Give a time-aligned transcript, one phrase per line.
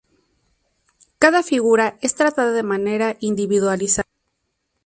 [1.19, 4.09] Cada figura es tratada de manera individualizada.